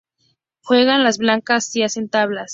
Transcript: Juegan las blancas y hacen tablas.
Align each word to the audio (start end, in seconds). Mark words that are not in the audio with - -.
Juegan 0.63 1.03
las 1.03 1.19
blancas 1.19 1.75
y 1.75 1.83
hacen 1.83 2.09
tablas. 2.09 2.49